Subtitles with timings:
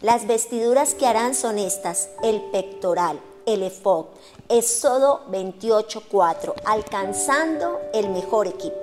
[0.00, 4.06] Las vestiduras que harán son estas, el pectoral, el efod,
[4.48, 8.76] Éxodo 28:4, alcanzando el mejor equipo.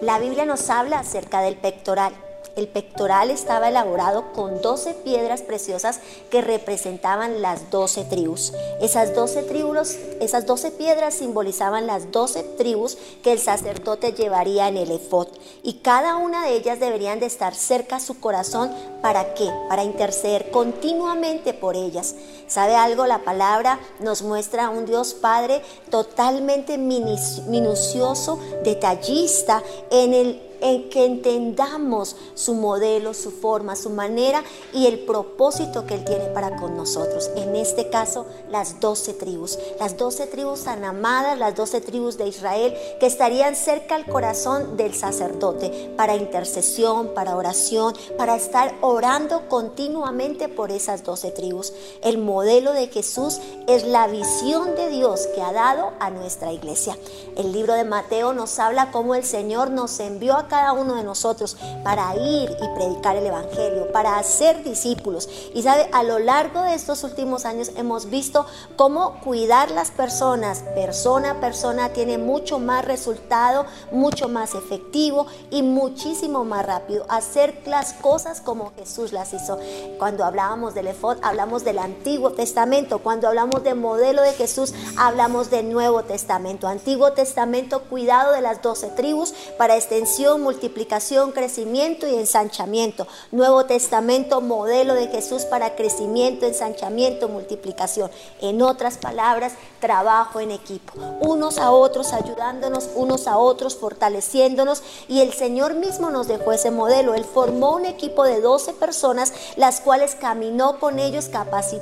[0.00, 2.14] La Biblia nos habla acerca del pectoral.
[2.58, 8.52] El pectoral estaba elaborado con 12 piedras preciosas que representaban las 12 tribus.
[8.80, 14.76] Esas 12 tribus, esas 12 piedras simbolizaban las 12 tribus que el sacerdote llevaría en
[14.76, 15.28] el efod
[15.62, 19.48] y cada una de ellas deberían de estar cerca a su corazón ¿para qué?
[19.68, 22.16] Para interceder continuamente por ellas.
[22.48, 23.06] ¿Sabe algo?
[23.06, 29.62] La palabra nos muestra un Dios Padre totalmente minucioso, detallista
[29.92, 35.94] en el en que entendamos su modelo, su forma, su manera y el propósito que
[35.94, 37.30] Él tiene para con nosotros.
[37.36, 42.28] En este caso, las doce tribus, las doce tribus tan amadas, las doce tribus de
[42.28, 49.48] Israel que estarían cerca al corazón del sacerdote para intercesión, para oración, para estar orando
[49.48, 51.72] continuamente por esas doce tribus.
[52.02, 56.96] El modelo de Jesús es la visión de Dios que ha dado a nuestra iglesia.
[57.36, 61.04] El libro de Mateo nos habla cómo el Señor nos envió a cada uno de
[61.04, 65.28] nosotros para ir y predicar el Evangelio, para hacer discípulos.
[65.54, 68.46] Y sabe, a lo largo de estos últimos años hemos visto
[68.76, 75.62] cómo cuidar las personas, persona a persona, tiene mucho más resultado, mucho más efectivo y
[75.62, 77.04] muchísimo más rápido.
[77.08, 79.58] Hacer las cosas como Jesús las hizo.
[79.98, 82.98] Cuando hablábamos del efod, hablamos del Antiguo Testamento.
[83.00, 86.68] Cuando hablamos de modelo de Jesús, hablamos del Nuevo Testamento.
[86.68, 93.06] Antiguo Testamento, cuidado de las doce tribus para extensión multiplicación, crecimiento y ensanchamiento.
[93.32, 98.10] Nuevo Testamento, modelo de Jesús para crecimiento, ensanchamiento, multiplicación.
[98.40, 100.92] En otras palabras, trabajo en equipo.
[101.20, 104.82] Unos a otros ayudándonos, unos a otros fortaleciéndonos.
[105.08, 107.14] Y el Señor mismo nos dejó ese modelo.
[107.14, 111.30] Él formó un equipo de 12 personas, las cuales caminó con ellos,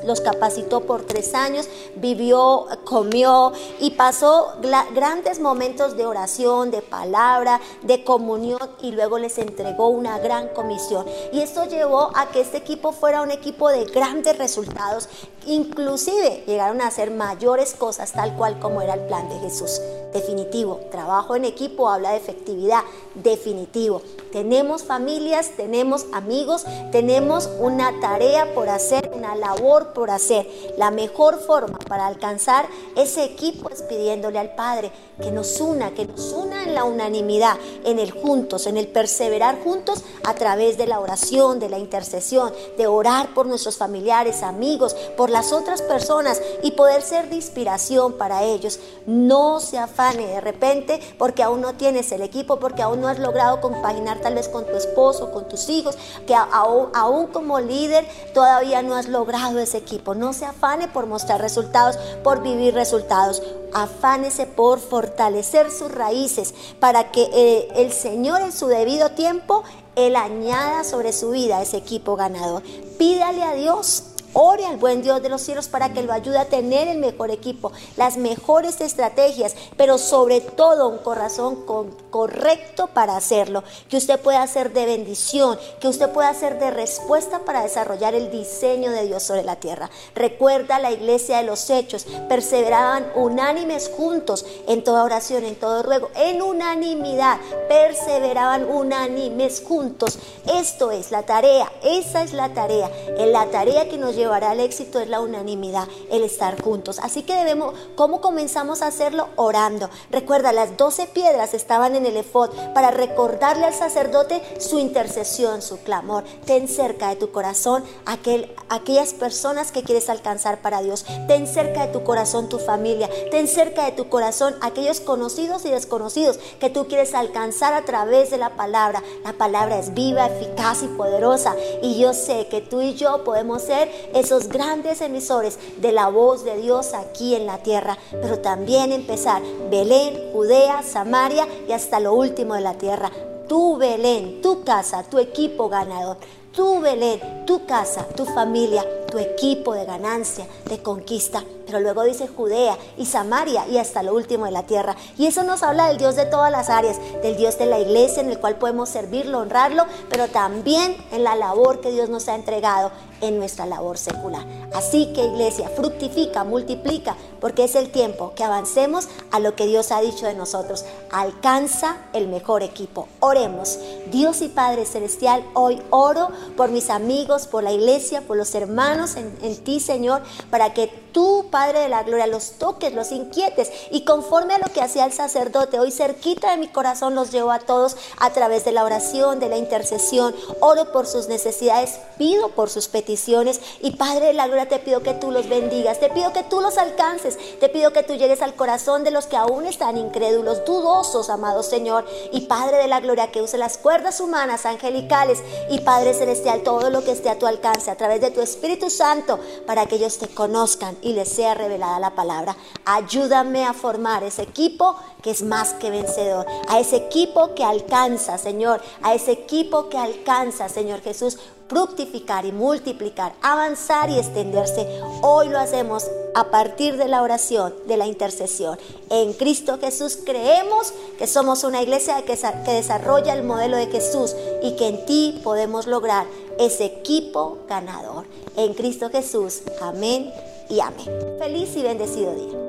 [0.05, 4.55] los capacitó por tres años, vivió, comió y pasó
[4.95, 8.46] grandes momentos de oración, de palabra, de comunión
[8.81, 11.07] y luego les entregó una gran comisión.
[11.33, 15.09] Y esto llevó a que este equipo fuera un equipo de grandes resultados,
[15.47, 19.81] inclusive llegaron a hacer mayores cosas tal cual como era el plan de Jesús.
[20.13, 22.83] Definitivo, trabajo en equipo habla de efectividad,
[23.15, 24.01] definitivo.
[24.33, 30.47] Tenemos familias, tenemos amigos, tenemos una tarea por hacer, una labor por hacer.
[30.79, 34.91] La mejor forma para alcanzar ese equipo es pidiéndole al Padre
[35.21, 39.63] que nos una, que nos una en la unanimidad, en el juntos, en el perseverar
[39.63, 44.95] juntos a través de la oración, de la intercesión, de orar por nuestros familiares, amigos,
[45.17, 48.81] por las otras personas y poder ser de inspiración para ellos.
[49.07, 53.19] No se afane de repente porque aún no tienes el equipo, porque aún no has
[53.19, 55.97] logrado compaginar tal vez con tu esposo, con tus hijos,
[56.27, 60.15] que aún, aún como líder todavía no has logrado ese equipo.
[60.15, 63.43] No se afane por mostrar resultados, por vivir resultados
[63.77, 69.65] afánese por fortalecer sus raíces para que eh, el Señor en su debido tiempo,
[69.97, 72.63] Él añada sobre su vida ese equipo ganador.
[72.99, 74.05] Pídale a Dios
[74.39, 77.31] Ore al buen Dios de los cielos para que lo ayude a tener el mejor
[77.31, 81.65] equipo, las mejores estrategias, pero sobre todo un corazón
[82.11, 83.65] correcto para hacerlo.
[83.89, 88.31] Que usted pueda hacer de bendición, que usted pueda hacer de respuesta para desarrollar el
[88.31, 89.89] diseño de Dios sobre la tierra.
[90.15, 96.11] Recuerda la iglesia de los hechos, perseveraban unánimes juntos en toda oración, en todo ruego,
[96.15, 97.39] en unanimidad,
[97.71, 100.19] perseveraban unánimes juntos.
[100.47, 104.51] Esto es la tarea, esa es la tarea, en la tarea que nos lleva llevará
[104.51, 106.99] al éxito es la unanimidad, el estar juntos.
[107.01, 109.29] Así que debemos, ¿cómo comenzamos a hacerlo?
[109.37, 109.89] Orando.
[110.11, 115.79] Recuerda, las doce piedras estaban en el efod para recordarle al sacerdote su intercesión, su
[115.79, 116.25] clamor.
[116.45, 121.07] Ten cerca de tu corazón aquel, aquellas personas que quieres alcanzar para Dios.
[121.29, 123.09] Ten cerca de tu corazón tu familia.
[123.31, 128.31] Ten cerca de tu corazón aquellos conocidos y desconocidos que tú quieres alcanzar a través
[128.31, 129.05] de la palabra.
[129.25, 131.55] La palabra es viva, eficaz y poderosa.
[131.81, 136.45] Y yo sé que tú y yo podemos ser esos grandes emisores de la voz
[136.45, 142.15] de Dios aquí en la tierra, pero también empezar Belén, Judea, Samaria y hasta lo
[142.15, 143.11] último de la tierra.
[143.49, 146.17] Tu Belén, tu casa, tu equipo ganador.
[146.57, 152.29] Tu Belén, tu casa, tu familia, tu equipo de ganancia, de conquista pero luego dice
[152.29, 154.97] Judea y Samaria y hasta lo último de la tierra.
[155.19, 158.23] Y eso nos habla del Dios de todas las áreas, del Dios de la iglesia
[158.23, 162.37] en el cual podemos servirlo, honrarlo, pero también en la labor que Dios nos ha
[162.37, 164.45] entregado en nuestra labor secular.
[164.75, 169.91] Así que iglesia, fructifica, multiplica, porque es el tiempo que avancemos a lo que Dios
[169.91, 170.85] ha dicho de nosotros.
[171.11, 173.09] Alcanza el mejor equipo.
[173.21, 173.79] Oremos.
[174.13, 179.17] Dios y Padre Celestial, hoy oro por mis amigos, por la iglesia, por los hermanos
[179.17, 183.73] en, en ti, Señor, para que tú, Padre de la Gloria, los toques, los inquietes
[183.91, 187.53] y conforme a lo que hacía el sacerdote, hoy cerquita de mi corazón los llevo
[187.53, 190.37] a todos a través de la oración, de la intercesión.
[190.61, 195.03] Oro por sus necesidades, pido por sus peticiones y Padre de la Gloria, te pido
[195.03, 198.43] que tú los bendigas, te pido que tú los alcances, te pido que tú llegues
[198.43, 202.05] al corazón de los que aún están incrédulos, dudosos, amado Señor.
[202.31, 205.39] Y Padre de la Gloria, que use las cuerdas humanas, angelicales
[205.71, 208.91] y Padre Celestial, todo lo que esté a tu alcance a través de tu Espíritu
[208.91, 212.57] Santo para que ellos te conozcan y les sea revelada la palabra.
[212.85, 218.39] Ayúdame a formar ese equipo que es más que vencedor, a ese equipo que alcanza,
[218.39, 221.39] Señor, a ese equipo que alcanza, Señor Jesús,
[221.69, 225.01] fructificar y multiplicar, avanzar y extenderse.
[225.23, 228.77] Hoy lo hacemos a partir de la oración, de la intercesión.
[229.09, 234.35] En Cristo Jesús creemos que somos una iglesia que, que desarrolla el modelo de Jesús
[234.61, 236.27] y que en ti podemos lograr
[236.59, 238.27] ese equipo ganador.
[238.57, 239.63] En Cristo Jesús.
[239.81, 240.33] Amén
[240.69, 241.07] y amén.
[241.39, 242.66] Feliz y bendecido día.